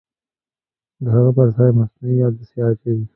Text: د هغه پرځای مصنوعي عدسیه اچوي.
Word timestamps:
د 1.03 1.05
هغه 1.15 1.31
پرځای 1.37 1.69
مصنوعي 1.79 2.17
عدسیه 2.27 2.63
اچوي. 2.69 3.05